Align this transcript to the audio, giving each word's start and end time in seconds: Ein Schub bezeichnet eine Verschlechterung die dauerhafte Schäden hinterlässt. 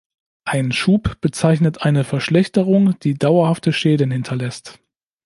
Ein 0.45 0.71
Schub 0.71 1.21
bezeichnet 1.21 1.83
eine 1.83 2.03
Verschlechterung 2.03 2.97
die 3.01 3.13
dauerhafte 3.13 3.71
Schäden 3.71 4.09
hinterlässt. 4.09 4.79